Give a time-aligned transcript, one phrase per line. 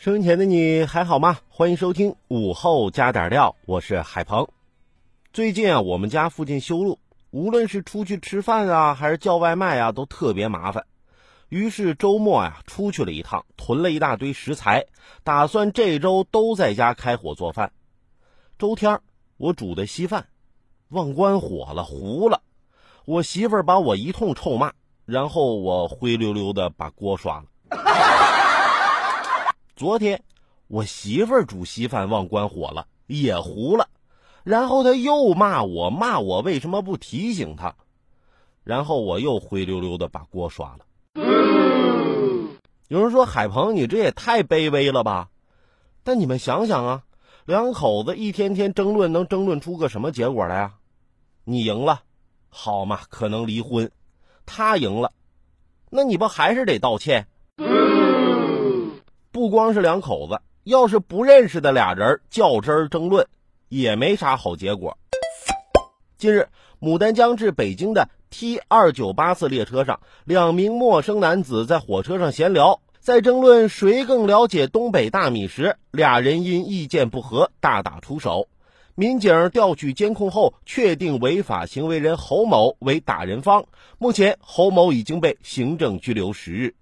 [0.00, 1.40] 收音前的你还好吗？
[1.50, 4.48] 欢迎收听午后加点料，我是海鹏。
[5.30, 6.98] 最近啊，我们家附近修路，
[7.30, 10.86] 无论是出去吃饭啊，还是叫外卖啊，都特别麻烦。
[11.50, 14.86] 于是周末呀，出去了一趟，囤了一大堆食材，
[15.22, 17.70] 打算这周都在家开火做饭。
[18.58, 19.00] 周天
[19.36, 20.28] 我煮的稀饭，
[20.88, 22.40] 忘关火了，糊了。
[23.04, 24.72] 我媳妇儿把我一通臭骂，
[25.04, 27.44] 然后我灰溜溜的把锅刷了。
[29.80, 30.22] 昨天
[30.66, 33.88] 我媳妇儿煮稀饭忘关火了，也糊了，
[34.44, 37.74] 然后她又骂我，骂我为什么不提醒她，
[38.62, 40.84] 然后我又灰溜溜的把锅刷了。
[42.88, 45.30] 有人说海鹏，你这也太卑微了吧？
[46.04, 47.02] 但你们想想啊，
[47.46, 50.74] 两口子一天天争论，能争论出个什么结果来呀？
[51.44, 52.02] 你赢了，
[52.50, 53.88] 好嘛，可能离婚；
[54.44, 55.10] 他赢了，
[55.88, 57.26] 那你不还是得道歉？
[59.32, 63.28] 不光是两口子，要是不认识的俩人较真儿争论，
[63.68, 64.98] 也没啥好结果。
[66.18, 66.48] 近日，
[66.80, 78.48] 牡丹江至北京的 T 二九八次列车上，两名陌生男子在火车上闲聊，在争论谁更了解东北大米时，俩人因意见不合大打出手。
[78.96, 83.64] 民警调取监控后，确定违法行为人侯某为打人方，
[83.98, 86.74] 目前侯某已经被行政拘留十日。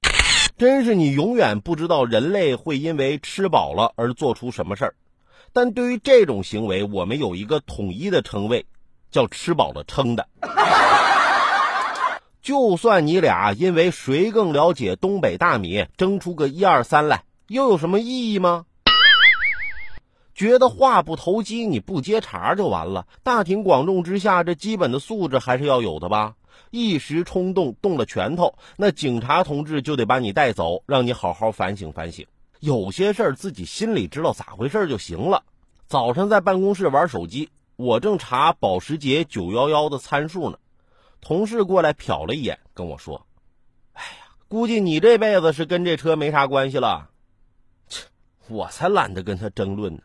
[0.58, 4.94] 真是你永远不知道人类会因为吃饱了而做出什么事儿，
[5.52, 8.66] 但对于这种行为，我们有一个统一的称谓，
[9.12, 10.26] 叫“吃饱了撑的”。
[12.42, 18.64] 就算你俩因为谁更了解东北大米争出个一二三来，又有什么意义吗？
[20.34, 23.06] 觉得话不投机，你不接茬就完了。
[23.22, 26.34] 大庭广众之下，这基本的素质还是要有的吧。
[26.70, 32.26] 一时冲动动了拳头，那警察同志就得把你带走，让你好好反省反省。
[32.60, 35.44] 有些事儿自己心里知道咋回事就行了。
[35.86, 40.58] 早上在办公室玩手机，我正查保时捷911的参数呢，
[41.20, 43.26] 同事过来瞟了一眼，跟我说
[43.94, 47.10] ：“哎呀，估计你这辈子是跟这车没啥关系了。”
[47.88, 48.04] 切，
[48.48, 50.00] 我才懒得跟他争论呢。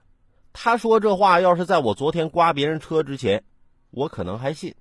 [0.53, 3.44] 他说这话要是在我昨天刮别人车之前，
[3.90, 4.75] 我可能还信。